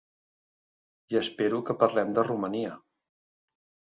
I 1.15 1.19
espero 1.19 1.59
que 1.67 1.77
parlem 1.83 2.15
de 2.15 2.25
Romania. 2.31 2.71